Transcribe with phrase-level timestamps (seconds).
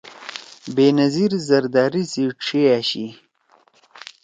[0.75, 3.05] بے نظیر زرداری سی ڇھی أشی۔